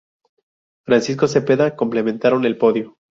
Francisco 0.83 1.27
Cepeda 1.27 1.75
completaron 1.75 2.43
el 2.45 2.57
podio. 2.57 2.97